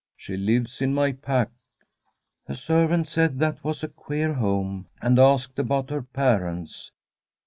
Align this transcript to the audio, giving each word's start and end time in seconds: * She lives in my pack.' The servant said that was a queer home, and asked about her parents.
* 0.13 0.17
She 0.17 0.35
lives 0.35 0.81
in 0.81 0.95
my 0.95 1.11
pack.' 1.11 1.51
The 2.47 2.55
servant 2.55 3.07
said 3.07 3.37
that 3.37 3.63
was 3.63 3.83
a 3.83 3.87
queer 3.87 4.33
home, 4.33 4.87
and 4.99 5.19
asked 5.19 5.59
about 5.59 5.91
her 5.91 6.01
parents. 6.01 6.91